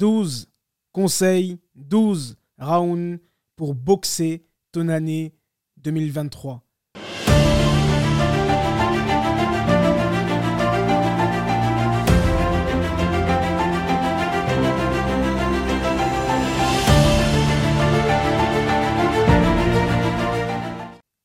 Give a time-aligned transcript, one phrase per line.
[0.00, 0.48] 12
[0.92, 3.20] conseils, 12 rounds
[3.54, 5.34] pour boxer ton année
[5.76, 6.64] 2023.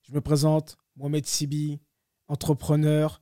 [0.02, 1.80] Je me présente, Mohamed Sibi,
[2.28, 3.22] entrepreneur,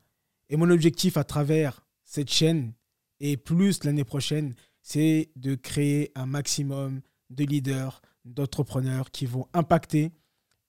[0.50, 2.74] et mon objectif à travers cette chaîne
[3.20, 10.12] et plus l'année prochaine, c'est de créer un maximum de leaders, d'entrepreneurs qui vont impacter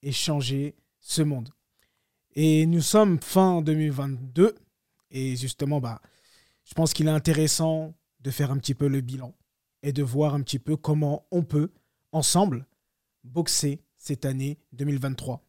[0.01, 1.49] et changer ce monde.
[2.33, 4.55] Et nous sommes fin 2022
[5.11, 6.01] et justement, bah,
[6.63, 9.35] je pense qu'il est intéressant de faire un petit peu le bilan
[9.83, 11.71] et de voir un petit peu comment on peut,
[12.11, 12.65] ensemble,
[13.23, 15.43] boxer cette année 2023.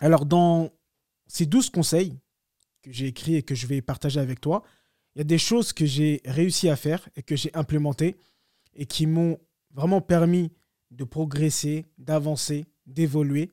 [0.00, 0.70] Alors, dans
[1.26, 2.18] ces 12 conseils
[2.82, 4.62] que j'ai écrits et que je vais partager avec toi,
[5.14, 8.16] il y a des choses que j'ai réussi à faire et que j'ai implémentées
[8.74, 9.38] et qui m'ont
[9.72, 10.50] vraiment permis
[10.90, 13.50] de progresser, d'avancer, d'évoluer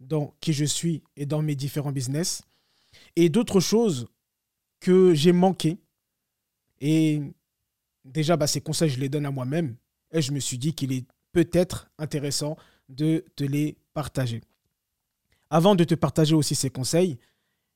[0.00, 2.42] dans qui je suis et dans mes différents business.
[3.16, 4.08] Et d'autres choses
[4.80, 5.78] que j'ai manquées.
[6.80, 7.20] Et
[8.04, 9.76] déjà, bah, ces conseils, je les donne à moi-même.
[10.12, 12.56] Et je me suis dit qu'il est peut-être intéressant
[12.88, 14.40] de te les partager.
[15.50, 17.18] Avant de te partager aussi ces conseils,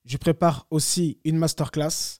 [0.05, 2.17] je prépare aussi une masterclass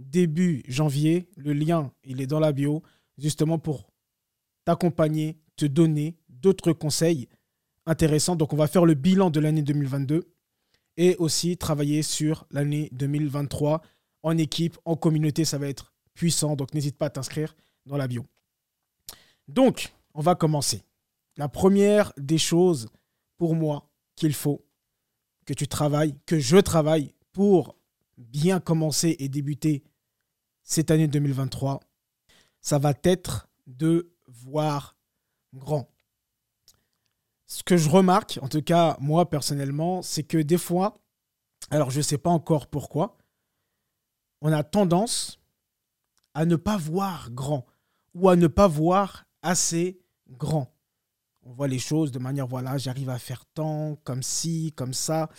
[0.00, 1.28] début janvier.
[1.36, 2.82] Le lien, il est dans la bio,
[3.18, 3.90] justement pour
[4.64, 7.28] t'accompagner, te donner d'autres conseils
[7.86, 8.36] intéressants.
[8.36, 10.32] Donc, on va faire le bilan de l'année 2022
[10.96, 13.82] et aussi travailler sur l'année 2023
[14.22, 15.44] en équipe, en communauté.
[15.44, 16.56] Ça va être puissant.
[16.56, 17.54] Donc, n'hésite pas à t'inscrire
[17.86, 18.26] dans la bio.
[19.48, 20.82] Donc, on va commencer.
[21.36, 22.88] La première des choses
[23.36, 24.64] pour moi qu'il faut
[25.46, 27.76] que tu travailles, que je travaille pour
[28.18, 29.82] bien commencer et débuter
[30.70, 31.80] cette année 2023,
[32.60, 34.96] ça va être de voir
[35.52, 35.90] grand.
[37.46, 41.02] Ce que je remarque, en tout cas moi personnellement, c'est que des fois,
[41.70, 43.18] alors je ne sais pas encore pourquoi,
[44.42, 45.40] on a tendance
[46.34, 47.66] à ne pas voir grand
[48.14, 50.72] ou à ne pas voir assez grand.
[51.42, 55.30] On voit les choses de manière, voilà, j'arrive à faire tant, comme ci, comme ça.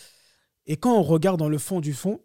[0.66, 2.20] Et quand on regarde dans le fond du fond,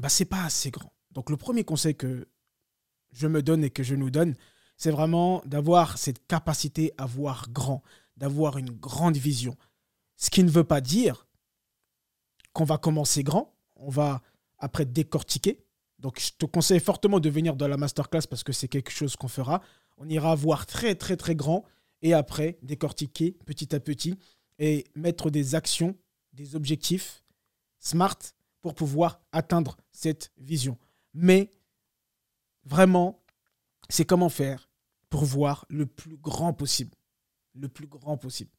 [0.00, 0.92] bah, c'est pas assez grand.
[1.10, 2.28] Donc le premier conseil que
[3.12, 4.36] je me donne et que je nous donne,
[4.76, 7.82] c'est vraiment d'avoir cette capacité à voir grand,
[8.16, 9.56] d'avoir une grande vision.
[10.16, 11.26] Ce qui ne veut pas dire
[12.52, 14.22] qu'on va commencer grand, on va
[14.58, 15.64] après décortiquer.
[15.98, 19.16] Donc je te conseille fortement de venir dans la masterclass parce que c'est quelque chose
[19.16, 19.62] qu'on fera.
[19.98, 21.64] On ira voir très très très grand
[22.02, 24.18] et après décortiquer petit à petit
[24.58, 25.96] et mettre des actions,
[26.32, 27.22] des objectifs
[27.80, 28.18] smart
[28.62, 30.78] pour pouvoir atteindre cette vision.
[31.14, 31.52] Mais
[32.64, 33.22] vraiment,
[33.88, 34.68] c'est comment faire
[35.08, 36.96] pour voir le plus grand possible.
[37.54, 38.50] Le plus grand possible.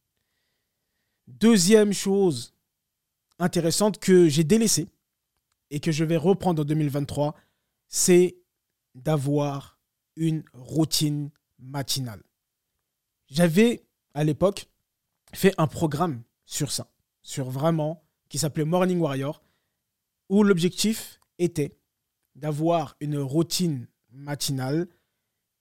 [1.28, 2.54] Deuxième chose
[3.40, 4.90] intéressante que j'ai délaissée
[5.70, 7.36] et que je vais reprendre en 2023,
[7.88, 8.38] c'est
[8.94, 9.80] d'avoir
[10.16, 12.22] une routine matinale.
[13.28, 14.68] J'avais à l'époque
[15.34, 16.92] fait un programme sur ça,
[17.22, 19.42] sur vraiment, qui s'appelait Morning Warrior,
[20.30, 21.78] où l'objectif était
[22.36, 24.88] d'avoir une routine matinale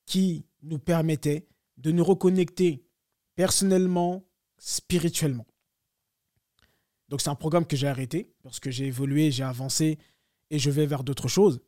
[0.06, 2.84] qui nous permettait de nous reconnecter
[3.34, 4.24] personnellement,
[4.58, 5.46] spirituellement.
[7.08, 9.98] Donc c'est un programme que j'ai arrêté parce que j'ai évolué, j'ai avancé
[10.50, 11.60] et je vais vers d'autres choses.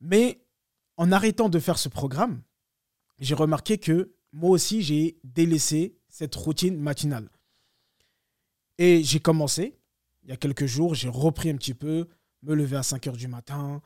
[0.00, 0.44] Mais
[0.96, 2.42] en arrêtant de faire ce programme,
[3.18, 7.30] j'ai remarqué que moi aussi j'ai délaissé cette routine matinale.
[8.78, 9.78] Et j'ai commencé,
[10.22, 12.08] il y a quelques jours, j'ai repris un petit peu,
[12.46, 13.82] me lever à 5 heures du matin,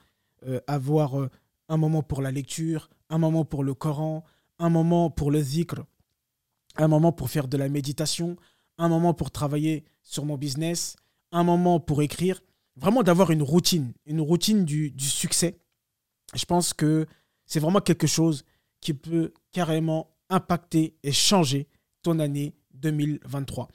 [0.47, 1.31] euh, avoir euh,
[1.69, 4.25] un moment pour la lecture, un moment pour le Coran,
[4.59, 5.83] un moment pour le zikr,
[6.77, 8.37] un moment pour faire de la méditation,
[8.79, 10.97] un moment pour travailler sur mon business,
[11.33, 12.43] un moment pour écrire.
[12.77, 15.61] Vraiment d'avoir une routine, une routine du, succès.
[16.35, 17.07] Je pense que
[17.47, 18.45] c'est vraiment quelque chose
[18.81, 21.69] qui peut carrément impacter et changer
[22.03, 23.69] ton année 2023.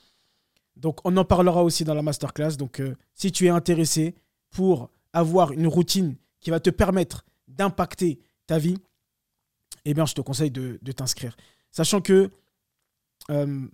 [0.75, 2.55] Donc on en parlera aussi dans la masterclass.
[2.57, 4.15] Donc euh, si tu es intéressé
[4.55, 8.77] pour avoir une routine qui va te permettre d'impacter ta vie,
[9.83, 11.35] eh bien je te conseille de, t'inscrire.
[11.71, 12.31] Sachant que
[13.31, 13.67] euh,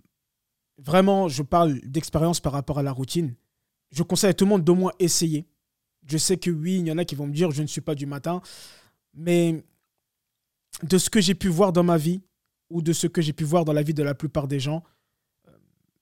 [0.78, 3.36] vraiment, je parle d'expérience par rapport à la routine.
[3.92, 5.46] Je conseille à tout le monde d'au moins essayer.
[6.04, 7.80] Je sais que oui, il y en a qui vont me dire je ne suis
[7.80, 8.42] pas du matin,
[9.14, 9.62] mais
[10.82, 12.22] de ce que j'ai pu voir dans ma vie
[12.70, 14.82] ou de ce que j'ai pu voir dans la vie de la plupart des gens,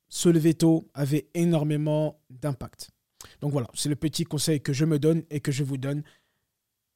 [0.09, 2.93] se lever tôt avait énormément d'impact.
[3.41, 6.03] Donc voilà, c'est le petit conseil que je me donne et que je vous donne.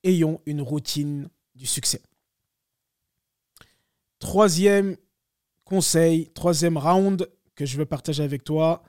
[0.03, 2.03] Ayons une routine du succès.
[4.19, 4.97] troisième
[5.65, 8.83] conseil, troisième round que je veux partager avec toi,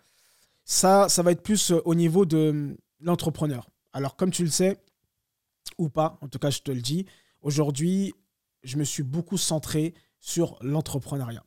[0.63, 3.69] ça, ça va être plus euh, au niveau de hum, l'entrepreneur.
[3.93, 4.77] Alors, comme tu le sais,
[5.77, 7.05] ou pas, en tout cas, je te le dis,
[7.41, 8.13] aujourd'hui,
[8.63, 11.45] je me suis beaucoup centré sur l'entrepreneuriat.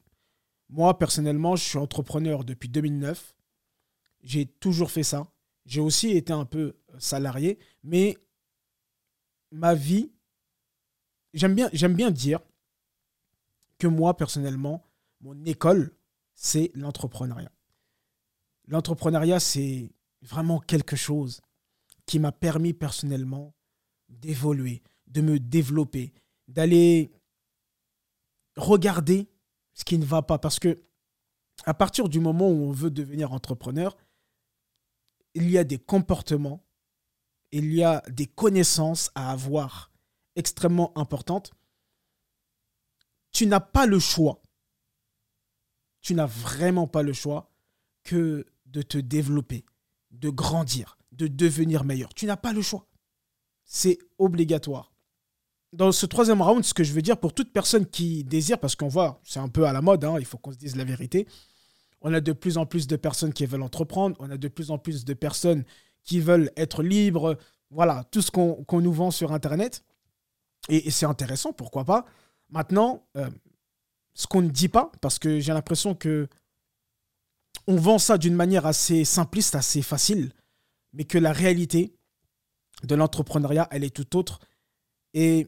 [0.70, 3.34] Moi, personnellement, je suis entrepreneur depuis 2009.
[4.22, 5.26] J'ai toujours fait ça.
[5.68, 8.16] J'ai aussi été un peu salarié, mais
[9.50, 10.10] ma vie,
[11.34, 12.40] j'aime bien, j'aime bien dire
[13.76, 14.82] que moi, personnellement,
[15.20, 15.94] mon école,
[16.34, 17.52] c'est l'entrepreneuriat.
[18.66, 19.92] L'entrepreneuriat, c'est
[20.22, 21.42] vraiment quelque chose
[22.06, 23.54] qui m'a permis personnellement
[24.08, 26.14] d'évoluer, de me développer,
[26.46, 27.12] d'aller
[28.56, 29.28] regarder
[29.74, 30.38] ce qui ne va pas.
[30.38, 30.82] Parce que
[31.66, 33.94] à partir du moment où on veut devenir entrepreneur,
[35.38, 36.66] il y a des comportements,
[37.52, 39.92] il y a des connaissances à avoir
[40.34, 41.52] extrêmement importantes.
[43.30, 44.42] Tu n'as pas le choix.
[46.00, 47.52] Tu n'as vraiment pas le choix
[48.02, 49.64] que de te développer,
[50.10, 52.12] de grandir, de devenir meilleur.
[52.14, 52.88] Tu n'as pas le choix.
[53.64, 54.92] C'est obligatoire.
[55.72, 58.74] Dans ce troisième round, ce que je veux dire pour toute personne qui désire, parce
[58.74, 60.84] qu'on voit, c'est un peu à la mode, hein, il faut qu'on se dise la
[60.84, 61.28] vérité,
[62.00, 64.70] on a de plus en plus de personnes qui veulent entreprendre, on a de plus
[64.70, 65.64] en plus de personnes
[66.04, 67.36] qui veulent être libres,
[67.70, 69.84] voilà, tout ce qu'on nous vend sur Internet.
[70.68, 72.04] Et, c'est intéressant, pourquoi pas.
[72.50, 73.28] Maintenant, euh,
[74.14, 76.28] ce qu'on ne dit pas, parce que j'ai l'impression que
[77.66, 80.32] on vend ça d'une manière assez simpliste, assez facile,
[80.92, 81.94] mais que la réalité
[82.82, 84.40] de l'entrepreneuriat, elle est tout autre.
[85.12, 85.46] Et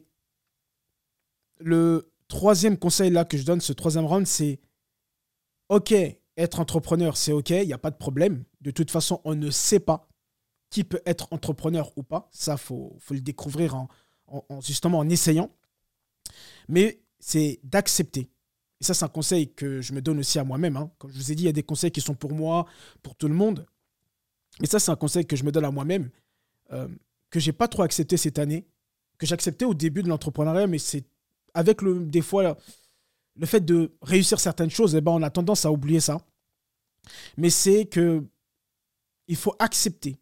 [1.58, 4.60] le troisième conseil là que je donne, ce troisième round, c'est
[5.68, 5.94] OK,
[6.40, 8.44] être entrepreneur, c'est OK, il n'y a pas de problème.
[8.60, 10.08] De toute façon, on ne sait pas
[10.70, 12.28] qui peut être entrepreneur ou pas.
[12.32, 13.88] Ça, il faut, le découvrir en,
[14.60, 15.50] justement en essayant.
[16.68, 18.30] Mais c'est d'accepter.
[18.80, 20.76] Et ça, c'est un conseil que je me donne aussi à moi-même.
[20.76, 20.90] Hein.
[20.98, 22.66] Comme je vous ai dit, il y a des conseils qui sont pour moi,
[23.02, 23.66] pour tout le monde.
[24.60, 26.10] Mais ça, c'est un conseil que je me donne à moi-même,
[26.72, 26.88] euh,
[27.28, 28.66] que j'ai pas trop accepté cette année,
[29.18, 31.04] que j'acceptais au début de l'entrepreneuriat, mais c'est
[31.52, 32.56] avec le, des fois
[33.36, 36.18] le fait de réussir certaines choses, eh ben, on a tendance à oublier ça.
[37.36, 38.24] Mais c'est que
[39.26, 40.16] il faut accepter.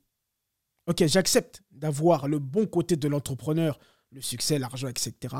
[0.86, 3.78] Ok, j'accepte d'avoir le bon côté de l'entrepreneur,
[4.10, 5.34] le succès, l'argent, etc.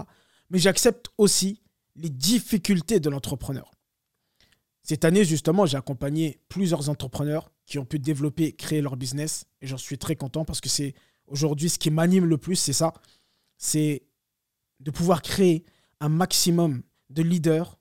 [0.51, 1.63] Mais j'accepte aussi
[1.97, 3.71] les difficultés de l'entrepreneur.
[4.83, 9.45] Cette année, justement, j'ai accompagné plusieurs entrepreneurs qui ont pu développer, créer leur business.
[9.61, 10.95] Et j'en suis très content parce que c'est
[11.27, 12.95] aujourd'hui ce qui m'anime le plus, c'est ça.
[13.59, 14.07] C'est
[14.81, 15.67] de pouvoir créer
[16.01, 17.79] un maximum de leaders,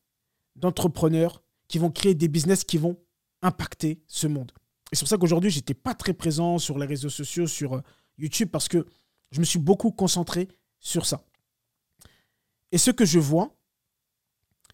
[0.57, 2.98] d'entrepreneurs qui vont créer des business qui vont
[3.48, 4.52] impacter ce monde.
[4.92, 7.74] Et c'est pour ça qu'aujourd'hui, je n'étais pas très présent sur les réseaux sociaux, sur
[7.74, 7.82] euh,
[8.18, 8.86] YouTube, parce que
[9.32, 10.48] je me suis beaucoup concentré
[10.80, 11.26] sur ça.
[12.72, 13.56] Et ce que je vois,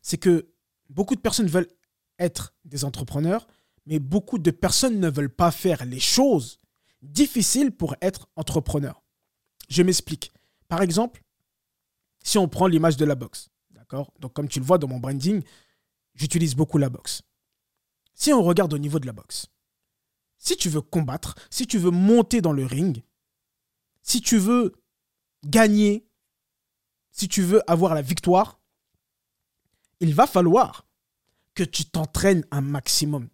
[0.02, 0.50] c'est que
[0.90, 1.70] beaucoup de personnes veulent
[2.20, 3.48] être des entrepreneurs,
[3.86, 6.60] mais beaucoup de personnes ne veulent pas faire les choses
[7.02, 9.04] difficiles pour être entrepreneur.
[9.70, 10.32] Je m'explique.
[10.68, 11.24] Par exemple,
[12.24, 14.14] si on prend l'image de la boxe, d'accord?
[14.20, 15.44] Donc comme tu le vois dans mon branding,
[16.16, 17.22] j'utilise beaucoup la boxe.
[18.14, 19.48] Si on regarde au niveau de la boxe,
[20.38, 23.04] si tu veux combattre, si tu veux monter dans le ring,
[24.02, 24.74] si tu veux
[25.46, 26.06] gagner,
[27.12, 28.60] si tu veux avoir la victoire,
[30.00, 30.86] il va falloir
[31.56, 33.30] que tu t'entraînes un maximum.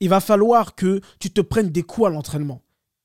[0.00, 2.62] Il va falloir que tu te prennes des coups à l'entraînement.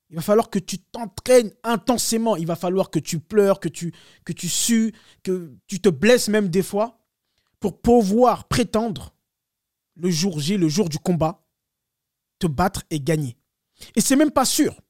[0.10, 2.36] Il va falloir que tu t'entraînes intensément.
[2.36, 6.50] Il va falloir que tu pleures, que tu, que sues, que tu te blesses même
[6.50, 7.00] des fois
[7.60, 9.15] pour pouvoir prétendre
[9.96, 11.42] le jour J, le jour du combat,
[12.40, 13.38] te battre et gagner.
[13.96, 14.82] Et c'est même pas sûr.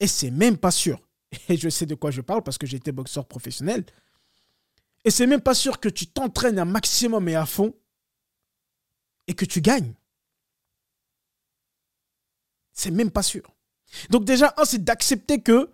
[0.00, 1.00] Et c'est même pas sûr.
[1.48, 3.84] Et je sais de quoi je parle parce que j'ai été boxeur professionnel.
[5.04, 7.74] Et c'est même pas sûr que tu t'entraînes un maximum et à fond
[9.26, 9.94] et que tu gagnes.
[12.72, 13.42] C'est même pas sûr.
[14.10, 15.70] Donc déjà, un, c'est d'accepter que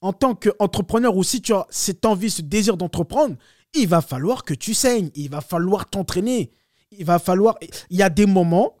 [0.00, 3.36] en tant qu'entrepreneur ou si tu as cette envie, ce désir d'entreprendre,
[3.74, 6.52] il va falloir que tu saignes, il va falloir t'entraîner,
[6.98, 7.56] il va falloir...
[7.90, 8.76] Il y a des moments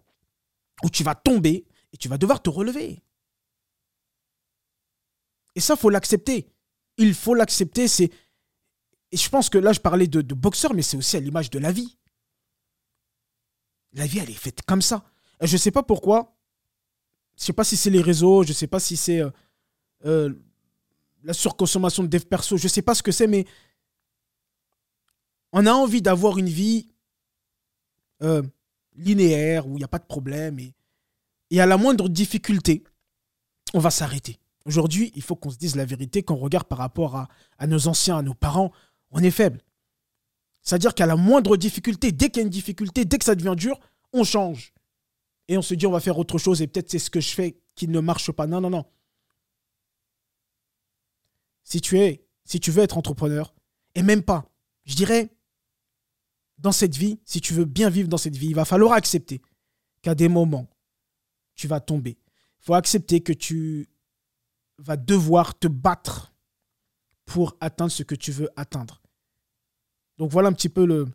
[0.82, 3.02] où tu vas tomber et tu vas devoir te relever.
[5.54, 6.48] Et ça, faut l'accepter.
[6.96, 7.88] Il faut l'accepter.
[7.88, 8.10] C'est
[9.12, 11.58] et je pense que là, je parlais de, boxeur, mais c'est aussi à l'image de
[11.58, 11.98] la vie.
[13.92, 15.04] La vie, elle est faite comme ça.
[15.42, 16.34] Je ne sais pas pourquoi.
[17.36, 19.30] Je ne sais pas si c'est les réseaux, je ne sais pas si c'est euh,
[20.06, 20.32] euh,
[21.24, 23.46] la surconsommation de dev perso, je ne sais pas ce que c'est, mais
[25.52, 26.91] on a envie d'avoir une vie
[28.22, 28.42] euh,
[28.96, 30.58] linéaire où il n'y a pas de problème.
[30.58, 32.84] Et, à la moindre difficulté,
[33.74, 34.38] on va s'arrêter.
[34.64, 37.88] Aujourd'hui, il faut qu'on se dise la vérité, qu'on regarde par rapport à, à, nos
[37.88, 38.72] anciens, à nos parents,
[39.10, 39.60] on est faible.
[40.62, 43.56] C'est-à-dire qu'à la moindre difficulté, dès qu'il y a une difficulté, dès que ça devient
[43.56, 43.80] dur,
[44.12, 44.72] on change.
[45.48, 47.34] Et on se dit, on va faire autre chose et peut-être c'est ce que je
[47.34, 48.46] fais qui ne marche pas.
[48.46, 48.84] Non, non, non.
[51.64, 53.54] Si tu es, si tu veux être entrepreneur,
[53.94, 54.50] et même pas,
[54.84, 55.30] je dirais,
[56.62, 59.42] dans cette vie, si tu veux bien vivre dans cette vie, il va falloir accepter
[60.00, 60.70] qu'à des moments,
[61.54, 62.16] tu vas tomber.
[62.60, 63.90] Il faut accepter que tu
[64.78, 66.32] vas devoir te battre
[67.24, 69.02] pour atteindre ce que tu veux atteindre.
[70.18, 71.08] Donc voilà un petit peu le...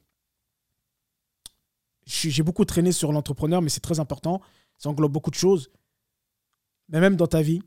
[2.05, 4.41] J'ai beaucoup traîné sur l'entrepreneur, mais c'est très important.
[4.77, 5.71] Ça englobe beaucoup de choses.
[6.89, 7.61] Mais même dans ta vie,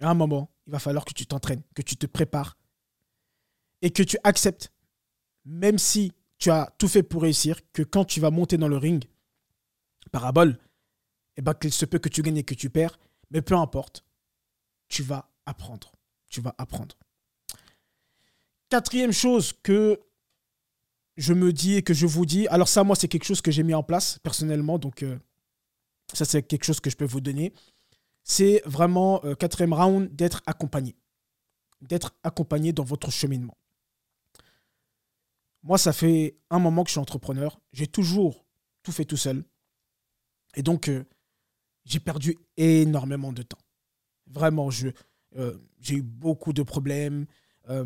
[0.00, 2.56] à un moment, il va falloir que tu t'entraînes, que tu te prépares
[3.82, 4.72] et que tu acceptes,
[5.44, 8.76] même si tu as tout fait pour réussir, que quand tu vas monter dans le
[8.76, 9.04] ring,
[10.12, 10.58] parabole,
[11.36, 12.98] eh ben, qu'il se peut que tu gagnes et que tu perds,
[13.30, 14.04] mais peu importe,
[14.88, 15.92] tu vas apprendre.
[16.28, 16.96] Tu vas apprendre.
[18.68, 20.00] Quatrième chose que
[21.16, 23.50] je me dis et que je vous dis, alors ça, moi, c'est quelque chose que
[23.50, 25.18] j'ai mis en place personnellement, donc euh,
[26.12, 27.52] ça, c'est quelque chose que je peux vous donner.
[28.22, 30.96] C'est vraiment, euh, quatrième round, d'être accompagné.
[31.80, 33.56] D'être accompagné dans votre cheminement.
[35.68, 37.60] Moi, ça fait un moment que je suis entrepreneur.
[37.74, 38.46] J'ai toujours
[38.82, 39.44] tout fait tout seul.
[40.54, 41.04] Et donc, euh,
[41.84, 43.58] j'ai perdu énormément de temps.
[44.28, 44.70] Vraiment,
[45.36, 47.26] euh, j'ai eu beaucoup de problèmes
[47.68, 47.84] euh,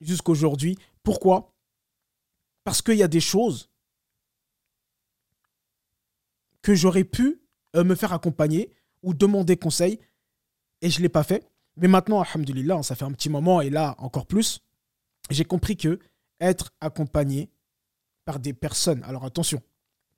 [0.00, 0.78] jusqu'aujourd'hui.
[1.02, 1.52] Pourquoi?
[2.62, 3.68] Parce qu'il y a des choses
[6.62, 7.42] que j'aurais pu
[7.74, 9.98] me faire accompagner ou demander conseil
[10.80, 11.44] et je ne l'ai pas fait.
[11.76, 14.64] Mais maintenant, alhamdulillah, ça fait un petit moment et là encore plus,
[15.30, 15.98] j'ai compris que
[16.40, 17.50] être accompagné
[18.24, 19.62] par des personnes, alors attention,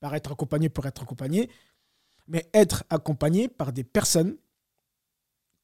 [0.01, 1.51] par être accompagné pour être accompagné,
[2.29, 4.37] mais être accompagné par des personnes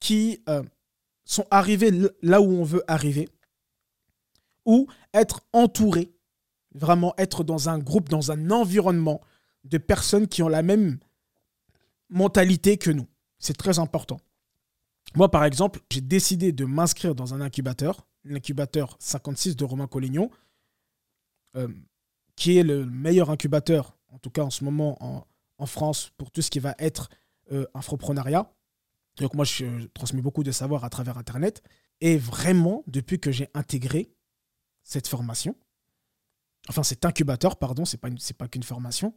[0.00, 0.62] qui euh,
[1.24, 3.28] sont arrivées là où on veut arriver,
[4.64, 6.12] ou être entouré,
[6.74, 9.20] vraiment être dans un groupe, dans un environnement
[9.64, 10.98] de personnes qui ont la même
[12.08, 13.06] mentalité que nous.
[13.38, 14.20] C'est très important.
[15.14, 20.30] Moi, par exemple, j'ai décidé de m'inscrire dans un incubateur l'incubateur 56 de Romain Collignon,
[21.56, 21.68] euh,
[22.36, 24.96] qui est le meilleur incubateur, en tout cas en ce moment
[25.58, 27.08] en, France, pour tout ce qui va être
[27.52, 28.52] euh, infoprenariat.
[29.16, 31.62] Donc moi, je, transmets beaucoup de savoir à travers Internet.
[32.00, 34.12] Et vraiment, depuis que j'ai intégré
[34.82, 35.54] cette formation,
[36.68, 39.14] enfin cet incubateur, pardon, c'est pas, pas qu'une formation,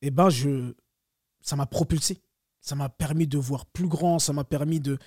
[0.00, 0.74] eh ben je,
[1.42, 2.22] ça m'a propulsé.
[2.60, 4.98] Ça m'a permis de voir plus grand, ça m'a permis de,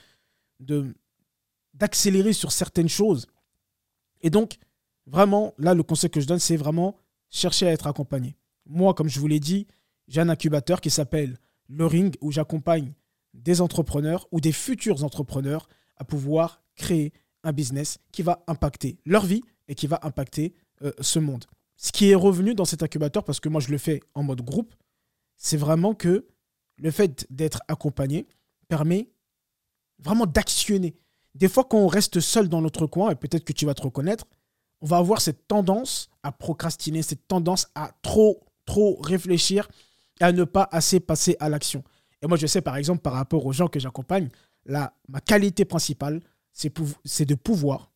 [1.73, 3.27] d'accélérer sur certaines choses.
[4.21, 4.57] Et donc,
[5.05, 6.97] vraiment, là, le conseil que je donne, c'est vraiment
[7.29, 8.35] chercher à être accompagné.
[8.65, 9.67] Moi, comme je vous l'ai dit,
[10.07, 11.37] j'ai un incubateur qui s'appelle
[11.67, 12.93] Le Ring, où j'accompagne
[13.33, 17.13] des entrepreneurs ou des futurs entrepreneurs à pouvoir créer
[17.43, 21.45] un business qui va impacter leur vie et qui va impacter euh, ce monde.
[21.75, 24.41] Ce qui est revenu dans cet incubateur, parce que moi je le fais en mode
[24.41, 24.73] groupe,
[25.35, 26.27] c'est vraiment que
[26.77, 28.27] le fait d'être accompagné
[28.67, 29.09] permet
[29.99, 30.95] vraiment d'actionner,
[31.35, 33.81] des fois, quand on reste seul dans notre coin, et peut-être que tu vas te
[33.81, 34.25] reconnaître,
[34.81, 39.67] on va avoir cette tendance à procrastiner, cette tendance à trop, trop réfléchir
[40.19, 41.83] et à ne pas assez passer à l'action.
[42.21, 44.29] Et moi, je sais, par exemple, par rapport aux gens que j'accompagne,
[44.65, 44.91] ma
[45.25, 46.21] qualité principale,
[46.51, 47.91] c'est de pouvoir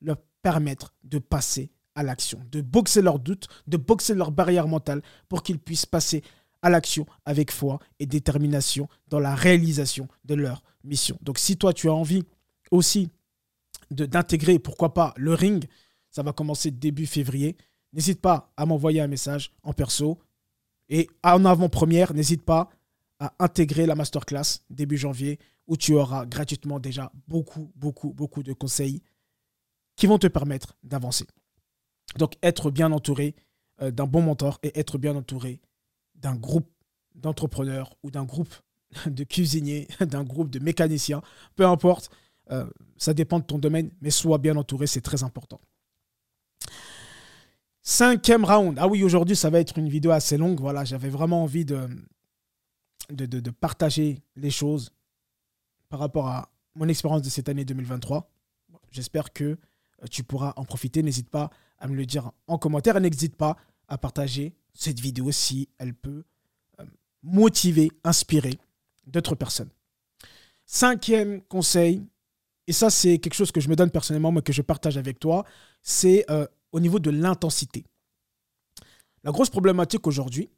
[0.00, 5.02] leur permettre de passer à l'action, de boxer leurs doutes, de boxer leurs barrières mentales
[5.28, 6.22] pour qu'ils puissent passer
[6.62, 11.18] à l'action avec foi et détermination dans la réalisation de leur mission.
[11.22, 12.24] Donc si toi tu as envie
[12.70, 13.10] aussi
[13.90, 15.64] d'intégrer, pourquoi pas, le ring.
[16.10, 17.56] Ça va commencer début février.
[17.92, 20.18] N'hésite pas à m'envoyer un message en perso.
[20.88, 22.70] Et en avant-première, n'hésite pas
[23.18, 28.52] à intégrer la masterclass début janvier où tu auras gratuitement déjà beaucoup, beaucoup, beaucoup de
[28.52, 29.02] conseils
[29.96, 31.26] qui vont te permettre d'avancer.
[32.16, 33.34] Donc, être bien entouré
[33.82, 35.60] euh, d'un bon mentor et être bien entouré
[36.14, 36.70] d'un groupe
[37.14, 38.54] d'entrepreneurs ou d'un groupe
[39.06, 41.22] de cuisiniers, d'un groupe de mécaniciens,
[41.54, 42.10] peu importe.
[42.50, 45.60] Euh, ça dépend de ton domaine, mais sois bien entouré, c'est très important.
[47.82, 48.78] Cinquième round.
[48.78, 50.60] Ah oui, aujourd'hui, ça va être une vidéo assez longue.
[50.60, 51.88] Voilà, j'avais vraiment envie de,
[53.10, 54.90] de, partager les choses
[55.88, 58.30] par rapport à mon expérience de cette année 2023.
[58.90, 59.56] J'espère que euh,
[60.10, 61.02] tu pourras en profiter.
[61.02, 63.56] N'hésite pas à me le dire en commentaire n'hésite pas
[63.88, 66.24] à partager cette vidéo si elle peut
[66.80, 66.84] euh,
[67.22, 68.58] motiver, inspirer
[69.06, 69.70] d'autres personnes.
[70.66, 72.04] Cinquième conseil,
[72.68, 75.18] et ça c'est quelque chose que je me donne personnellement, mais que je partage avec
[75.18, 75.44] toi,
[75.82, 77.84] c'est euh, au niveau de l'intensité.
[79.24, 80.50] La grosse problématique aujourd'hui,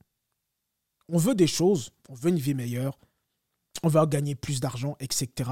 [1.08, 2.98] on veut des choses, on veut une vie meilleure,
[3.84, 5.50] on veut gagner plus d'argent, etc.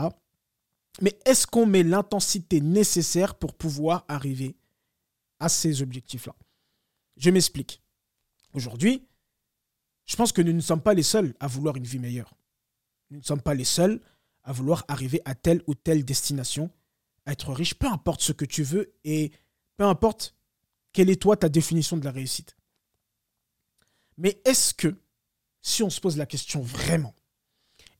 [1.00, 4.56] Mais est-ce qu'on met l'intensité nécessaire pour pouvoir arriver
[5.38, 6.34] à ces objectifs-là?
[7.16, 7.80] Je m'explique.
[8.52, 9.06] Aujourd'hui,
[10.06, 12.34] je pense que nous ne sommes pas les seuls à vouloir une vie meilleure.
[13.10, 14.00] Nous ne sommes pas les seuls
[14.48, 16.70] à vouloir arriver à telle ou telle destination,
[17.26, 19.30] à être riche, peu importe ce que tu veux et
[19.76, 20.34] peu importe
[20.94, 22.56] quelle est toi ta définition de la réussite.
[24.16, 24.96] Mais est-ce que,
[25.60, 27.14] si on se pose la question vraiment,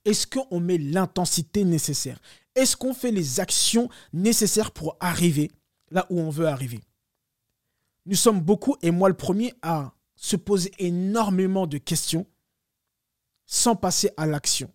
[0.07, 2.19] est-ce qu'on met l'intensité nécessaire?
[2.55, 5.51] Est-ce qu'on fait les actions nécessaires pour arriver
[5.91, 6.81] là où on veut arriver?
[8.07, 12.27] Nous sommes beaucoup, et moi le premier, à se poser énormément de questions
[13.45, 14.73] sans passer à l'action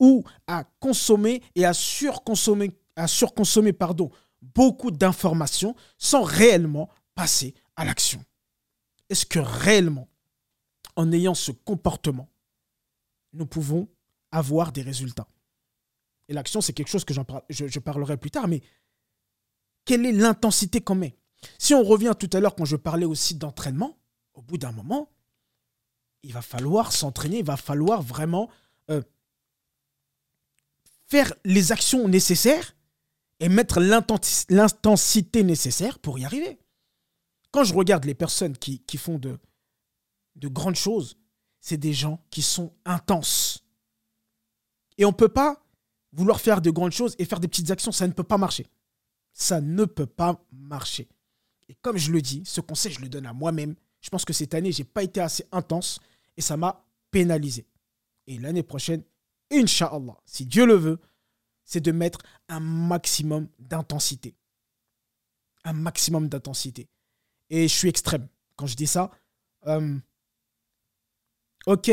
[0.00, 2.72] ou à consommer et à surconsommer,
[3.72, 4.10] pardon,
[4.42, 8.24] beaucoup d'informations sans réellement passer à l'action.
[9.08, 10.08] Est-ce que réellement,
[10.96, 12.28] en ayant ce comportement,
[13.32, 13.88] nous pouvons
[14.32, 15.28] avoir des résultats?
[16.28, 18.62] Et l'action, c'est quelque chose que je parlerai plus tard, mais
[19.84, 21.16] quelle est l'intensité qu'on met?
[21.58, 23.98] Si on revient tout à l'heure quand je parlais aussi d'entraînement,
[24.34, 25.10] au bout d'un moment,
[26.22, 28.50] il va falloir s'entraîner, il va falloir vraiment
[28.90, 29.02] euh,
[31.10, 32.76] faire les actions nécessaires
[33.40, 36.58] et mettre l'intensité nécessaire pour y arriver.
[37.50, 39.38] Quand je regarde les personnes qui, font de,
[40.36, 41.18] de grandes choses,
[41.60, 43.64] c'est des gens qui sont intenses.
[44.98, 45.64] Et on ne peut pas
[46.12, 48.66] vouloir faire de grandes choses et faire des petites actions, ça ne peut pas marcher.
[49.32, 51.08] Ça ne peut pas marcher.
[51.68, 53.74] Et comme je le dis, ce conseil, je le donne à moi-même.
[54.00, 55.98] Je pense que cette année, je n'ai pas été assez intense
[56.36, 57.66] et ça m'a pénalisé.
[58.26, 59.02] Et l'année prochaine,
[59.50, 61.00] Inch'Allah, si Dieu le veut,
[61.64, 64.34] c'est de mettre un maximum d'intensité.
[65.64, 66.88] Un maximum d'intensité.
[67.48, 69.10] Et je suis extrême quand je dis ça.
[69.66, 69.98] Euh,
[71.66, 71.90] ok,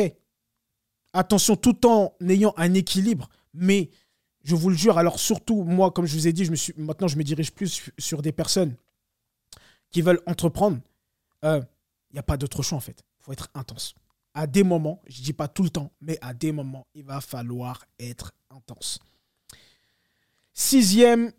[1.14, 3.90] attention, tout en ayant un équilibre, mais
[4.44, 7.08] je vous le jure, alors surtout, moi, comme je vous ai dit, je me maintenant
[7.08, 8.76] je me dirige plus sur des personnes
[9.92, 10.80] qui veulent entreprendre.
[11.44, 11.62] Il euh,
[12.14, 13.04] n'y a pas d'autre choix en fait.
[13.20, 13.96] Il faut être intense
[14.38, 17.04] à des moments, je ne dis pas tout le temps, mais à des moments, il
[17.04, 19.00] va falloir être intense.
[20.54, 21.34] Sixième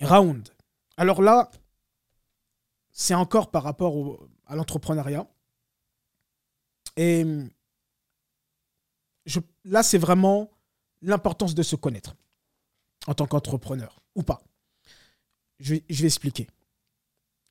[0.00, 0.48] round.
[0.96, 1.50] Alors là,
[2.90, 5.28] c'est encore par rapport à l'entrepreneuriat.
[6.96, 7.22] Et
[9.26, 10.50] je, là, c'est vraiment
[11.02, 12.16] l'importance de se connaître
[13.06, 14.40] en tant qu'entrepreneur, ou pas.
[15.58, 16.46] Je, je vais expliquer.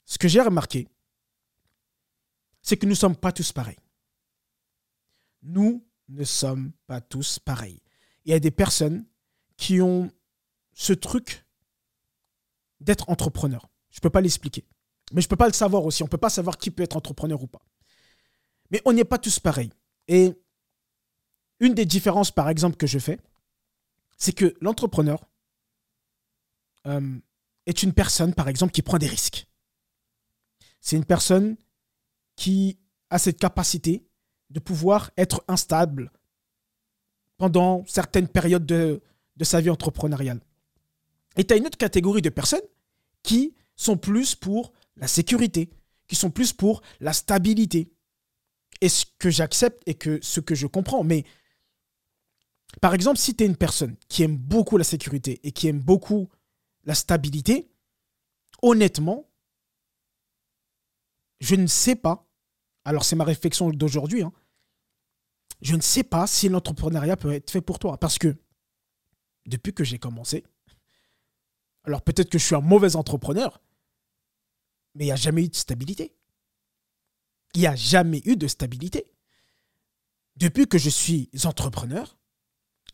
[0.06, 0.88] Ce que j'ai remarqué,
[2.64, 3.78] c'est que nous ne sommes pas tous pareils
[5.46, 7.82] nous ne sommes pas tous pareils.
[8.26, 9.06] Il y a des personnes
[9.58, 10.12] qui ont
[10.74, 11.46] ce truc
[12.80, 13.70] d'être entrepreneur.
[13.90, 14.66] Je ne peux pas l'expliquer.
[15.14, 16.04] Mais je ne peux pas le savoir aussi.
[16.04, 17.66] On ne peut pas savoir qui peut être entrepreneur ou pas.
[18.72, 19.72] Mais on n'est pas tous pareils.
[20.08, 20.34] Et
[21.60, 23.20] une des différences, par exemple, que je fais,
[24.18, 25.24] c'est que l'entrepreneur
[26.88, 27.20] euh,
[27.66, 29.48] est une personne, par exemple, qui prend des risques.
[30.82, 31.56] C'est une personne
[32.36, 32.80] qui
[33.10, 34.05] a cette capacité
[34.50, 36.12] de pouvoir être instable
[37.38, 39.02] pendant certaines périodes de,
[39.42, 40.40] sa vie entrepreneuriale.
[41.38, 42.62] Et tu as une autre catégorie de personnes
[43.24, 45.70] qui sont plus pour la sécurité,
[46.08, 47.92] qui sont plus pour la stabilité.
[48.82, 51.26] Et ce que j'accepte et que ce que je comprends, mais
[52.82, 55.80] par exemple, si tu es une personne qui aime beaucoup la sécurité et qui aime
[55.80, 56.30] beaucoup
[56.84, 57.70] la stabilité,
[58.62, 59.30] honnêtement,
[61.40, 62.25] je ne sais pas
[62.86, 64.32] alors c'est ma réflexion d'aujourd'hui, hein.
[65.62, 67.98] je ne sais pas si l'entrepreneuriat peut être fait pour toi.
[67.98, 68.38] Parce que
[69.48, 70.44] depuis que j'ai commencé,
[71.84, 73.60] alors peut-être que je suis un mauvais entrepreneur,
[74.94, 76.16] mais il n'y a jamais eu de stabilité.
[77.56, 79.12] Il n'y a jamais eu de stabilité.
[80.36, 82.18] Depuis que je suis entrepreneur,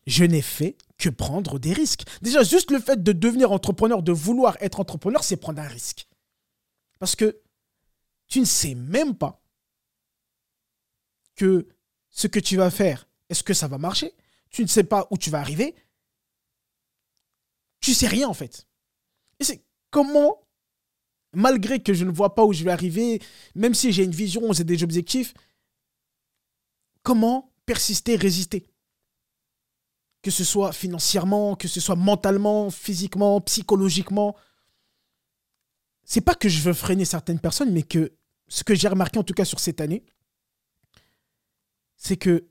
[0.08, 2.04] je n'ai fait que prendre des risques.
[2.22, 6.08] Déjà, juste le fait de devenir entrepreneur, de vouloir être entrepreneur, c'est prendre un risque.
[7.00, 7.42] Parce que
[8.28, 9.41] tu ne sais même pas
[11.36, 11.68] que
[12.10, 14.14] ce que tu vas faire, est-ce que ça va marcher?
[14.50, 15.76] Tu ne sais pas où tu vas arriver.
[17.80, 18.68] Tu sais rien en fait.
[19.40, 20.48] Et c'est comment,
[21.34, 23.22] malgré que je ne vois pas où je vais arriver,
[23.56, 25.34] même si j'ai une vision, j'ai des objectifs,
[27.02, 28.68] comment persister, résister?
[30.22, 34.36] Que ce soit financièrement, que ce soit mentalement, physiquement, psychologiquement.
[36.04, 38.14] C'est pas que je veux freiner certaines personnes, mais que
[38.48, 40.04] ce que j'ai remarqué en tout cas sur cette année,
[42.02, 42.48] c'est que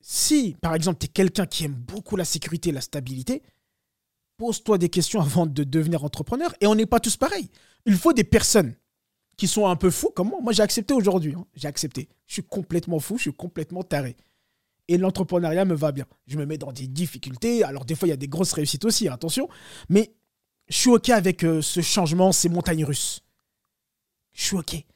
[0.00, 3.42] si, par exemple, tu es quelqu'un qui aime beaucoup la sécurité et la stabilité,
[4.38, 6.54] pose-toi des questions avant de devenir entrepreneur.
[6.62, 7.50] Et on n'est pas tous pareils.
[7.84, 8.74] Il faut des personnes
[9.36, 10.38] qui sont un peu fous comme moi.
[10.40, 11.34] Moi, j'ai accepté aujourd'hui.
[11.36, 11.44] Hein.
[11.54, 12.08] J'ai accepté.
[12.26, 14.16] Je suis complètement fou, je suis complètement taré.
[14.88, 16.06] Et l'entrepreneuriat me va bien.
[16.26, 17.62] Je me mets dans des difficultés.
[17.62, 19.50] Alors, des fois, il y a des grosses réussites aussi, attention.
[19.90, 20.14] Mais
[20.68, 23.22] je suis OK avec euh, ce changement, ces montagnes russes.
[24.32, 24.86] Je suis OK.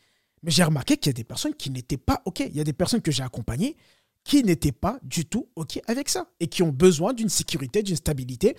[0.45, 2.41] Mais j'ai remarqué qu'il y a des personnes qui n'étaient pas OK.
[2.41, 3.77] Il y a des personnes que j'ai accompagnées
[4.25, 7.97] qui n'étaient pas du tout OK avec ça et qui ont besoin d'une sécurité, d'une
[7.97, 8.55] stabilité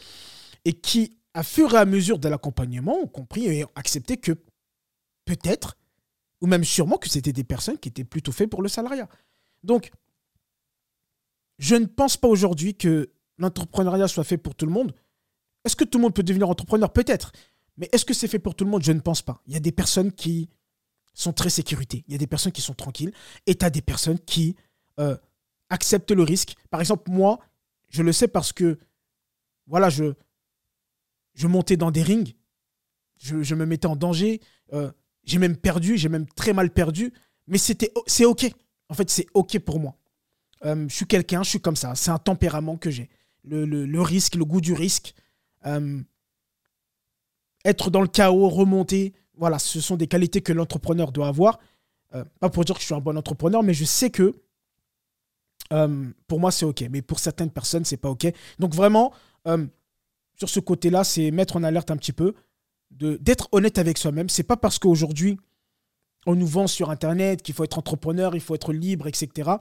[0.65, 4.31] et qui, à fur et à mesure de l'accompagnement, ont compris et ont accepté que
[5.25, 5.77] peut-être,
[6.41, 9.07] ou même sûrement, que c'était des personnes qui étaient plutôt faites pour le salariat.
[9.63, 9.91] Donc,
[11.59, 14.91] je ne pense pas aujourd'hui que l'entrepreneuriat soit fait pour tout le monde.
[15.63, 16.91] Est-ce que tout le monde peut devenir entrepreneur?
[16.91, 17.31] Peut-être.
[17.77, 18.83] Mais est-ce que c'est fait pour tout le monde?
[18.83, 19.41] Je ne pense pas.
[19.45, 20.49] Il y a des personnes qui
[21.15, 22.03] sont très sécurité.
[22.07, 23.13] Il y a des personnes qui sont tranquilles.
[23.47, 24.55] Et tu as des personnes qui
[24.99, 25.17] euh,
[25.69, 26.55] acceptent le risque.
[26.69, 27.39] Par exemple, moi,
[27.89, 28.77] je le sais parce que,
[29.65, 30.13] voilà, je,
[31.33, 32.33] je montais dans des rings.
[33.17, 34.41] Je, me mettais en danger.
[34.73, 34.91] Euh,
[35.23, 35.97] j'ai même perdu.
[35.97, 37.13] J'ai même très mal perdu.
[37.47, 38.45] Mais c'était, c'est OK.
[38.89, 39.95] En fait, c'est OK pour moi.
[40.65, 41.95] Euh, je suis quelqu'un, je suis comme ça.
[41.95, 43.09] C'est un tempérament que j'ai.
[43.45, 45.13] Le, risque, le goût du risque.
[47.63, 49.13] Être dans le chaos, remonter.
[49.37, 51.59] Voilà, ce sont des qualités que l'entrepreneur doit avoir.
[52.13, 54.33] Euh, pas pour dire que je suis un bon entrepreneur, mais je sais que
[56.27, 56.85] pour moi, c'est OK.
[56.91, 58.27] Mais pour certaines personnes, c'est pas OK.
[58.59, 59.11] Donc vraiment,
[60.35, 62.35] sur ce côté-là, c'est mettre en alerte un petit peu,
[62.91, 64.29] d'être honnête avec soi-même.
[64.29, 65.39] C'est pas parce qu'aujourd'hui,
[66.27, 69.57] on nous vend sur Internet qu'il faut être entrepreneur, il faut être libre, etc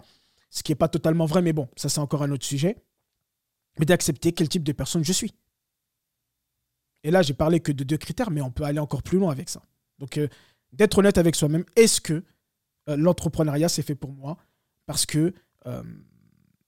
[0.55, 2.77] ce qui n'est pas totalement vrai, mais bon, ça c'est encore un autre sujet,
[3.79, 5.35] mais d'accepter quel type de personne je suis.
[7.05, 9.31] Et là, j'ai parlé que de deux critères, mais on peut aller encore plus loin
[9.31, 9.63] avec ça.
[9.99, 10.27] Donc, euh,
[10.73, 12.25] d'être honnête avec soi-même, est-ce que
[12.89, 14.37] euh, l'entrepreneuriat, c'est fait pour moi?
[14.87, 15.33] Parce que,
[15.67, 15.83] euh,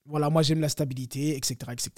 [0.04, 1.90] voilà, moi j'aime la stabilité, etc., etc.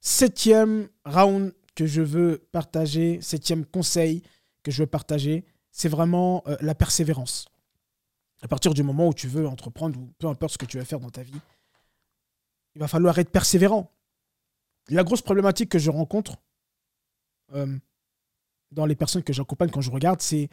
[0.00, 4.22] Septième round que je veux partager, septième conseil
[4.62, 7.46] que je veux partager, c'est vraiment la persévérance
[8.42, 10.84] à partir du moment où tu veux entreprendre, ou peu importe ce que tu vas
[10.84, 11.40] faire dans ta vie,
[12.74, 13.90] il va falloir être persévérant.
[14.88, 16.36] La grosse problématique que je rencontre
[17.54, 17.78] euh,
[18.70, 20.48] dans les personnes que j'accompagne quand je regarde, c'est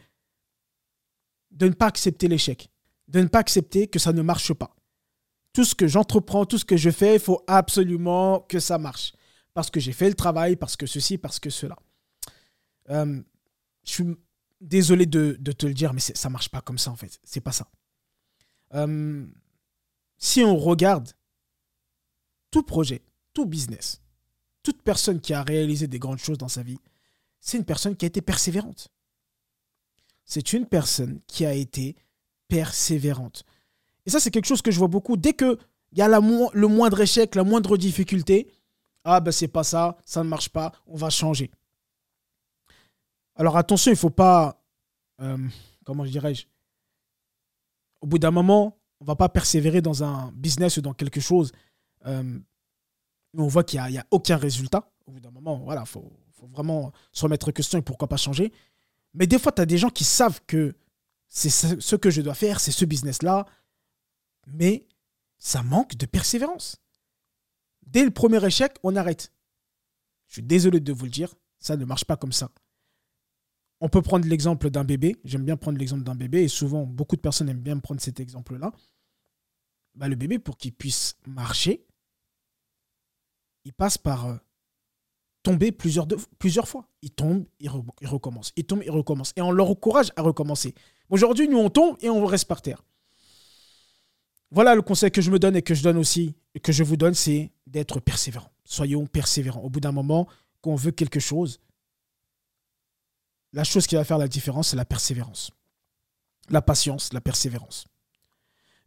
[1.50, 2.70] de ne pas accepter l'échec,
[3.08, 4.74] de ne pas accepter que ça ne marche pas.
[5.52, 9.12] Tout ce que j'entreprends, tout ce que je fais, il faut absolument que ça marche.
[9.52, 11.76] Parce que j'ai fait le travail, parce que ceci, parce que cela.
[12.90, 13.22] Euh,
[13.84, 14.16] je suis
[14.60, 17.20] désolé de, te le dire, mais ça marche pas comme ça en fait.
[17.22, 17.70] C'est pas ça.
[18.74, 19.26] Euh,
[20.18, 21.12] si on regarde
[22.50, 24.02] tout projet, tout business,
[24.64, 26.78] toute personne qui a réalisé des grandes choses dans sa vie,
[27.38, 28.88] c'est une personne qui a été persévérante.
[30.24, 31.96] C'est une personne qui a été
[32.48, 33.44] persévérante.
[34.06, 35.16] Et ça, c'est quelque chose que je vois beaucoup.
[35.16, 35.56] Dès qu'il
[35.92, 38.50] y a le moindre échec, la moindre difficulté,
[39.04, 41.50] ah ben c'est pas ça, ça ne marche pas, on va changer.
[43.36, 44.64] Alors attention, il ne faut pas,
[45.20, 45.36] euh,
[45.84, 46.46] comment je dirais-je,
[48.00, 51.20] au bout d'un moment, on ne va pas persévérer dans un business ou dans quelque
[51.20, 51.52] chose.
[52.06, 52.38] Euh,
[53.36, 54.90] on voit qu'il n'y a, aucun résultat.
[55.06, 56.12] Au bout d'un moment, voilà, il faut,
[56.52, 58.52] vraiment se remettre en question et pourquoi pas changer.
[59.14, 60.76] Mais des fois, tu as des gens qui savent que
[61.28, 63.46] c'est ce que je dois faire, c'est ce business-là,
[64.46, 64.86] mais
[65.38, 66.76] ça manque de persévérance.
[67.86, 69.32] Dès le premier échec, on arrête.
[70.26, 72.50] Je suis désolé de vous le dire, ça ne marche pas comme ça.
[73.80, 75.16] On peut prendre l'exemple d'un bébé.
[75.24, 78.20] J'aime bien prendre l'exemple d'un bébé et souvent, beaucoup de personnes aiment bien prendre cet
[78.20, 78.72] exemple-là.
[79.94, 81.86] Bah, le bébé, pour qu'il puisse marcher,
[83.64, 84.36] il passe par euh,
[85.42, 86.06] tomber plusieurs,
[86.66, 86.88] fois.
[87.02, 88.52] Il tombe, il, recommence.
[88.56, 89.32] Il tombe, il recommence.
[89.36, 90.74] Et on leur encourage à recommencer.
[91.10, 92.82] Aujourd'hui, nous, on tombe et on reste par terre.
[94.50, 96.84] Voilà le conseil que je me donne et que je donne aussi, et que je
[96.84, 98.50] vous donne, c'est d'être persévérant.
[98.64, 99.62] Soyons persévérants.
[99.62, 100.28] Au bout d'un moment,
[100.60, 101.60] quand on veut quelque chose,
[103.52, 105.50] la chose qui va faire la différence, c'est la persévérance.
[106.50, 107.86] La patience, la persévérance.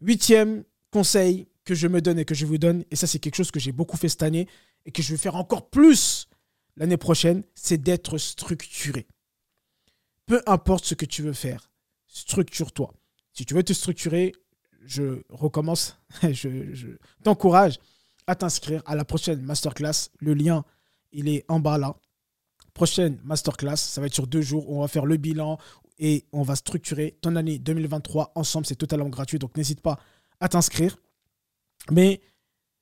[0.02, 3.36] Huitième conseil que je me donne et que je vous donne, et ça c'est quelque
[3.36, 4.48] chose que j'ai beaucoup fait cette année
[4.86, 6.30] et que je vais faire encore plus
[6.78, 9.06] l'année prochaine, c'est d'être structuré.
[10.26, 11.70] Peu importe ce que tu veux faire,
[12.08, 12.94] structure-toi.
[13.34, 14.34] Si tu veux te structurer,
[14.86, 16.00] je recommence,
[16.32, 17.80] je, t'encourage
[18.28, 20.10] à t'inscrire à la prochaine masterclass.
[20.20, 20.64] Le lien,
[21.12, 21.98] il est en bas là
[22.74, 24.70] prochaine masterclass, ça va être sur deux jours.
[24.70, 25.58] On va faire le bilan
[25.98, 28.68] et on va structurer ton année 2023 ensemble.
[28.68, 30.00] C'est totalement gratuit, donc n'hésite pas
[30.40, 30.96] à t'inscrire.
[31.92, 32.22] Mais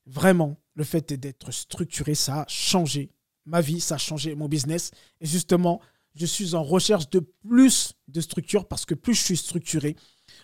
[0.06, 3.12] vraiment, le fait d'être structuré, ça a changé
[3.46, 4.92] ma vie, ça a changé mon business.
[5.22, 5.82] Et justement,
[6.16, 9.96] je suis en recherche de plus de structure parce que plus je suis structuré,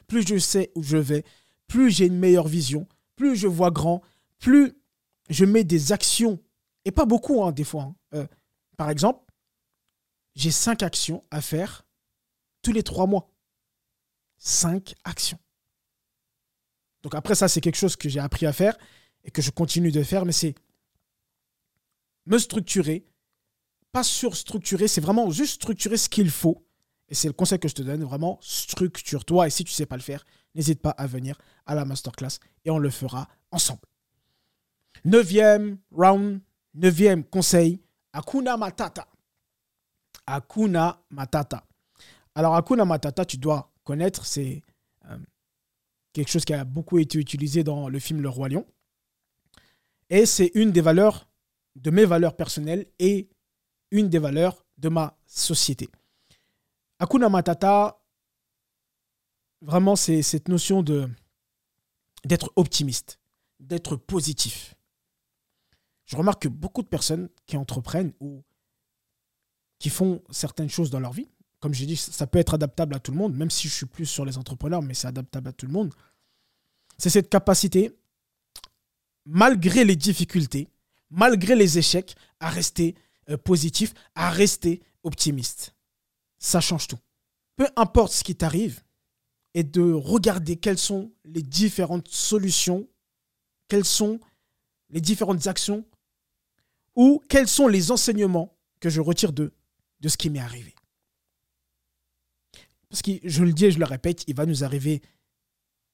[0.07, 1.23] plus je sais où je vais,
[1.67, 4.01] plus j'ai une meilleure vision, plus je vois grand,
[4.39, 4.73] plus
[5.29, 6.39] je mets des actions,
[6.85, 7.83] et pas beaucoup hein, des fois.
[7.83, 7.95] Hein.
[8.13, 8.27] Euh,
[8.77, 9.23] par exemple,
[10.35, 11.85] j'ai cinq actions à faire
[12.61, 13.29] tous les trois mois.
[14.37, 15.39] Cinq actions.
[17.03, 18.77] Donc après ça, c'est quelque chose que j'ai appris à faire
[19.23, 20.55] et que je continue de faire, mais c'est
[22.25, 23.05] me structurer,
[23.91, 26.65] pas surstructurer, c'est vraiment juste structurer ce qu'il faut.
[27.09, 29.47] Et c'est le conseil que je te donne, vraiment, structure-toi.
[29.47, 32.39] Et si tu ne sais pas le faire, n'hésite pas à venir à la masterclass
[32.63, 33.81] et on le fera ensemble.
[35.03, 36.39] Neuvième round,
[36.73, 37.81] neuvième conseil,
[38.13, 39.07] Akuna Matata.
[40.25, 41.63] Akuna Matata.
[42.33, 44.61] Alors, Akuna Matata, tu dois connaître, c'est
[46.13, 48.65] quelque chose qui a beaucoup été utilisé dans le film Le Roi Lion.
[50.09, 51.29] Et c'est une des valeurs,
[51.75, 53.29] de mes valeurs personnelles et
[53.91, 55.89] une des valeurs de ma société.
[56.99, 58.03] Akuna Matata,
[59.61, 61.09] vraiment, c'est cette notion de
[62.23, 63.19] d'être optimiste,
[63.59, 64.75] d'être positif.
[66.05, 68.43] Je remarque que beaucoup de personnes qui entreprennent ou
[69.79, 71.30] qui font certaines choses dans leur vie,
[71.61, 73.85] comme j'ai dit, ça peut être adaptable à tout le monde, même si je suis
[73.85, 75.93] plus sur les entrepreneurs, mais c'est adaptable à tout le monde.
[76.97, 77.91] C'est cette capacité,
[79.25, 80.67] malgré les difficultés,
[81.09, 82.95] malgré les échecs, à rester
[83.29, 85.73] euh, positif, à rester optimiste
[86.41, 86.99] ça change tout.
[87.55, 88.83] Peu importe ce qui t'arrive,
[89.53, 92.87] et de regarder quelles sont les différentes solutions,
[93.67, 94.19] quelles sont
[94.89, 95.85] les différentes actions,
[96.95, 99.53] ou quels sont les enseignements que je retire de,
[99.99, 100.73] de ce qui m'est arrivé.
[102.91, 105.01] Parce que je le dis et je le répète, il va nous arriver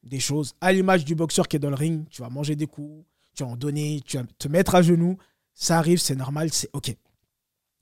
[0.02, 0.56] des choses.
[0.62, 3.06] À l'image du boxeur qui est dans le ring, tu vas manger des coups,
[3.36, 5.16] tu vas en donner, tu vas te mettre à genoux.
[5.54, 6.96] Ça arrive, c'est normal, c'est OK.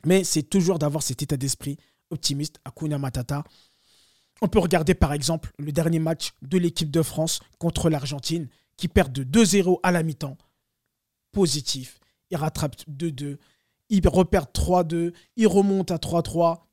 [0.06, 1.78] Mais c'est toujours d'avoir cet état d'esprit
[2.10, 3.44] optimiste, Akuna Matata.
[4.42, 8.90] On peut regarder par exemple le dernier match de l'équipe de France contre l'Argentine qui
[8.90, 10.38] perd de 2-0 à la mi-temps.
[11.32, 12.02] Positif.
[12.32, 13.38] Il rattrape 2-2.
[13.90, 15.14] Il repère 3-2.
[15.38, 16.65] Il remonte à 3-3.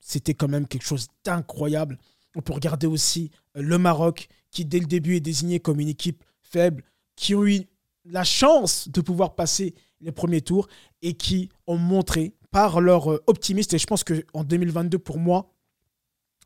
[0.00, 1.98] C'était quand même quelque chose d'incroyable.
[2.36, 5.88] On peut regarder aussi euh, le Maroc qui dès le début est désigné comme une
[5.88, 6.84] équipe faible,
[7.16, 7.62] qui ont eu
[8.04, 10.68] la chance de pouvoir passer les premiers tours
[11.02, 13.74] et qui ont montré par leur euh, optimisme.
[13.74, 15.52] Et je pense qu'en 2022, pour moi,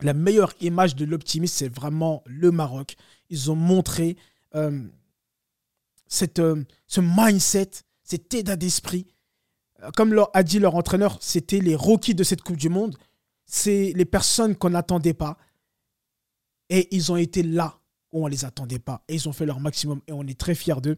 [0.00, 2.96] la meilleure image de l'optimisme, c'est vraiment le Maroc.
[3.30, 4.16] Ils ont montré
[4.54, 4.82] euh,
[6.08, 7.70] ce mindset,
[8.02, 9.06] cet état d'esprit.
[9.96, 12.96] Comme a dit leur entraîneur, c'était les rookies de cette Coupe du Monde.
[13.46, 15.36] C'est les personnes qu'on n'attendait pas.
[16.70, 17.78] Et ils ont été là
[18.12, 19.04] où on ne les attendait pas.
[19.08, 20.00] Et ils ont fait leur maximum.
[20.06, 20.96] Et on est très fiers d'eux.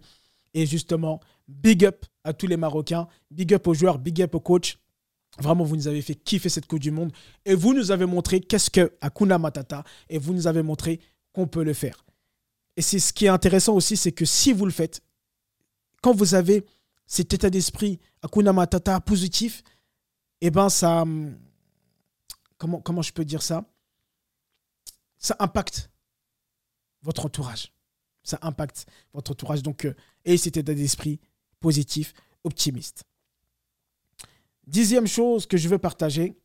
[0.55, 3.09] Et justement, big up à tous les Marocains.
[3.31, 4.79] Big up aux joueurs, big up aux coachs.
[5.39, 7.13] Vraiment, vous nous avez fait kiffer cette Coupe du Monde.
[7.45, 9.85] Et vous nous avez montré qu'est-ce que Akuna Matata.
[10.09, 11.01] Et vous nous avez montré
[11.33, 12.05] qu'on peut le faire.
[12.77, 15.03] Et c'est ce qui est intéressant aussi, c'est que si vous le faites,
[16.03, 16.65] quand vous avez
[17.07, 19.63] cet état d'esprit Akuna Matata positif,
[20.41, 21.05] eh ben ça.
[22.59, 23.64] Comment, je peux dire ça?
[25.19, 25.90] Ça impacte
[27.03, 27.73] votre entourage.
[28.23, 29.62] Ça impacte votre entourage.
[29.62, 29.85] Donc,
[30.25, 31.21] et euh, cet état d'esprit
[31.61, 32.14] positif,
[32.45, 33.05] optimiste.
[34.66, 36.37] Dixième chose que je veux partager,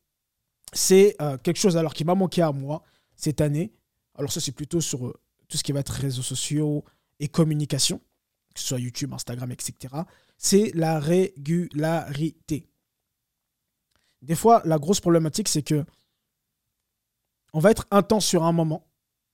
[0.73, 2.83] c'est euh, quelque chose alors qui m'a manqué à moi
[3.15, 3.73] cette année.
[4.15, 6.85] Alors ça, c'est plutôt sur euh, tout ce qui va être réseaux sociaux
[7.19, 7.99] et communication,
[8.53, 9.95] que ce soit YouTube, Instagram, etc.
[10.37, 12.67] C'est la régularité.
[14.21, 15.83] Des fois, la grosse problématique, c'est que
[17.53, 18.87] on va être intense sur un moment.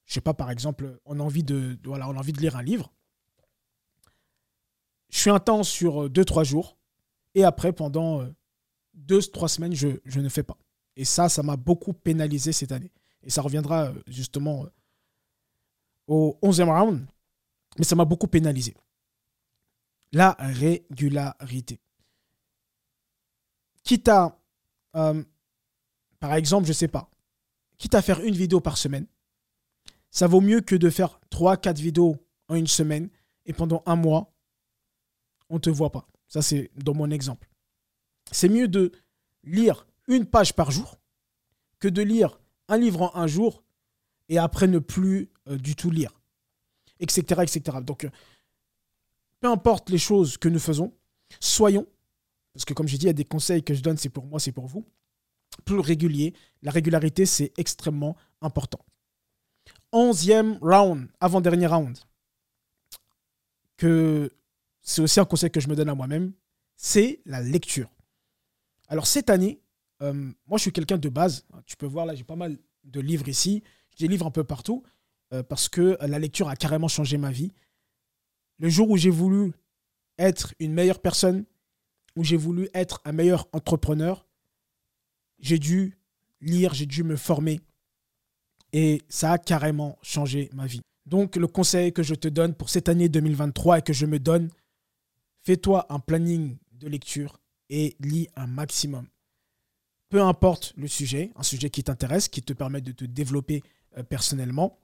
[0.06, 2.92] Je sais pas, par exemple, on a envie de, voilà, de lire un livre.
[5.10, 6.78] Je suis intense sur 2-3 euh, jours.
[7.36, 8.26] Et après, pendant
[8.98, 10.58] deux, trois semaines, je, ne fais pas.
[10.96, 12.92] Et ça, ça m'a beaucoup pénalisé cette année.
[13.24, 14.70] Et ça reviendra euh, justement euh,
[16.08, 17.06] au 11e round.
[17.78, 18.76] Mais ça m'a beaucoup pénalisé.
[20.12, 21.80] La régularité.
[23.84, 24.40] Quitte à,
[24.96, 25.24] euh,
[26.20, 27.10] par exemple, je ne sais pas,
[27.78, 29.08] quitte à faire une vidéo par semaine,
[30.10, 33.10] ça vaut mieux que de faire trois, quatre vidéos en une semaine
[33.46, 34.34] et pendant un mois,
[35.50, 36.08] on ne te voit pas.
[36.28, 37.48] Ça, c'est dans mon exemple
[38.32, 38.92] c'est mieux de
[39.44, 41.00] lire une page par jour
[41.80, 43.64] que de lire un livre en un jour
[44.30, 46.22] et après ne plus euh, du tout lire,
[47.00, 47.42] etc.
[47.44, 47.78] etc.
[47.82, 48.10] Donc, euh,
[49.40, 50.94] peu importe les choses que nous faisons,
[51.40, 51.86] soyons,
[52.54, 54.26] parce que comme j'ai dit, il y a des conseils que je donne, c'est pour
[54.26, 54.86] moi, c'est pour vous,
[55.66, 56.34] plus régulier.
[56.62, 58.84] La régularité, c'est extrêmement important.
[59.92, 61.98] Onzième round, avant-dernier round,
[63.78, 64.32] que
[64.82, 66.34] c'est aussi un conseil que je me donne à moi-même,
[66.76, 67.90] c'est la lecture.
[68.88, 69.62] Alors cette année,
[70.02, 70.14] euh,
[70.46, 71.46] moi je suis quelqu'un de base.
[71.66, 73.64] Tu peux voir là, j'ai pas mal de livres ici.
[73.96, 74.84] J'ai des livres un peu partout
[75.34, 77.54] euh, parce que la lecture a carrément changé ma vie.
[78.60, 79.54] Le jour où j'ai voulu
[80.18, 81.46] être une meilleure personne,
[82.16, 84.27] où j'ai voulu être un meilleur entrepreneur,
[85.40, 85.98] j'ai dû
[86.42, 87.60] lire, j'ai dû me former.
[88.74, 90.82] Et ça a carrément changé ma vie.
[91.06, 94.20] Donc le conseil que je te donne pour cette année 2023 et que je me
[94.20, 94.50] donne,
[95.44, 99.08] fais-toi un planning de lecture et lis un maximum.
[100.10, 103.62] peu importe le sujet, un sujet qui t'intéresse, qui te permet de te développer
[103.98, 104.80] euh, personnellement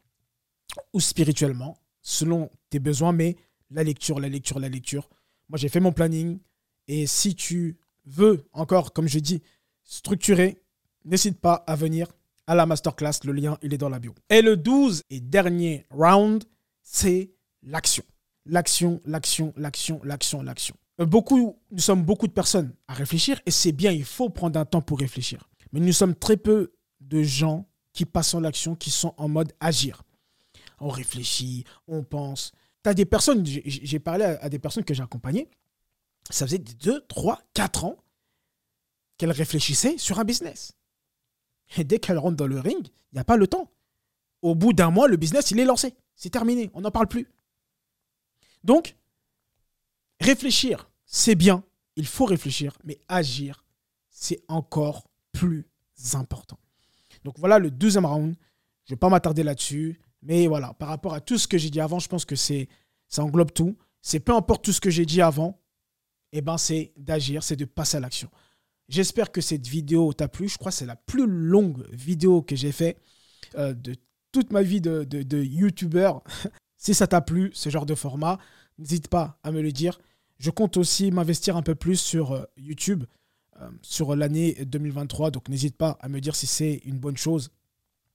[0.92, 3.38] ou spirituellement, selon tes besoins, mais
[3.70, 5.10] la lecture, la lecture, la lecture.
[5.50, 6.40] Moi, j'ai fait mon planning.
[6.88, 9.42] Et si tu veux encore, comme je dis,
[9.84, 10.62] structurer,
[11.06, 12.08] n'hésite pas à venir
[12.48, 13.20] à la masterclass.
[13.24, 14.14] Le lien, il est dans la bio.
[14.30, 16.44] Et le 12 et dernier round,
[16.82, 17.32] c'est
[17.64, 18.04] l'action.
[18.46, 20.76] L'action, l'action, l'action, l'action, l'action.
[21.00, 24.60] Euh, beaucoup, nous sommes beaucoup de personnes à réfléchir et c'est bien, il faut prendre
[24.60, 25.50] un temps pour réfléchir.
[25.72, 29.54] Mais nous sommes très peu de gens qui passent en l'action, qui sont en mode
[29.60, 30.04] agir.
[30.80, 32.52] On réfléchit, on pense.
[32.84, 35.50] Tu des personnes, j'ai parlé à des personnes que j'ai accompagnées,
[36.30, 37.98] ça faisait 2, 3, 4 ans
[39.18, 40.74] qu'elles réfléchissaient sur un business.
[41.78, 43.72] Et dès qu'elles rentrent dans le ring, il n'y a pas le temps.
[44.42, 45.96] Au bout d'un mois, le business, il est lancé.
[46.16, 46.70] C'est terminé.
[46.74, 47.28] On n'en parle plus.
[48.64, 48.96] Donc,
[50.20, 51.64] réfléchir, c'est bien.
[51.96, 52.78] Il faut réfléchir.
[52.84, 53.64] Mais agir,
[54.10, 55.68] c'est encore plus
[56.14, 56.60] important.
[57.24, 58.36] Donc voilà le deuxième round.
[58.86, 60.00] Je ne vais pas m'attarder là-dessus.
[60.22, 62.68] Mais voilà, par rapport à tout ce que j'ai dit avant, je pense que c'est
[63.08, 63.78] ça englobe tout.
[64.02, 65.62] C'est peu importe tout ce que j'ai dit avant,
[66.32, 68.30] eh ben c'est d'agir, c'est de passer à l'action.
[68.90, 70.50] J'espère que cette vidéo t'a plu.
[70.50, 72.98] Je crois que c'est la plus longue vidéo que j'ai fait
[73.56, 73.96] euh, de
[74.32, 76.12] toute ma vie de, de, YouTuber.
[76.78, 78.40] si ça t'a plu, ce genre de format,
[78.78, 80.00] n'hésite pas à me le dire.
[80.40, 83.06] Je compte aussi m'investir un peu plus sur euh, YouTube
[83.62, 85.32] euh, sur l'année 2023.
[85.32, 87.52] Donc n'hésite pas à me dire si c'est une bonne chose.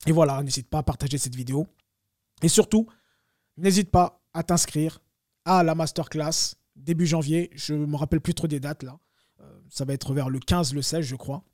[0.06, 1.66] Et voilà, n'hésite pas à partager cette vidéo.
[2.42, 2.86] Et surtout,
[3.56, 5.00] n'hésite pas à t'inscrire
[5.44, 7.50] à la masterclass début janvier.
[7.54, 8.98] Je ne me rappelle plus trop des dates là.
[9.70, 11.44] Ça va être vers le 15, le 16, je crois.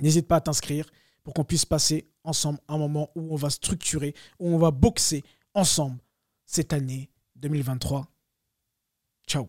[0.00, 0.86] N'hésite pas à t'inscrire
[1.22, 5.24] pour qu'on puisse passer ensemble un moment où on va structurer, où on va boxer
[5.54, 5.98] ensemble
[6.46, 8.06] cette année 2023.
[9.26, 9.48] Ciao